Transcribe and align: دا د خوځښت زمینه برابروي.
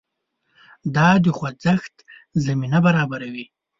دا 0.95 1.09
د 1.23 1.25
خوځښت 1.37 1.95
زمینه 2.45 2.79
برابروي. 2.85 3.45